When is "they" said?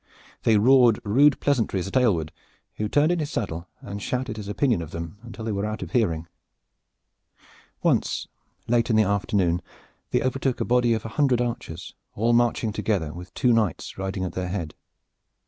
0.41-0.57, 5.45-5.51, 10.09-10.23